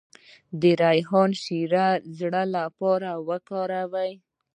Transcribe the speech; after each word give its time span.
د 0.61 0.63
ریحان 0.81 1.29
شیره 1.43 1.87
د 1.99 2.03
زړه 2.19 2.43
لپاره 2.57 3.09
وکاروئ 3.27 4.13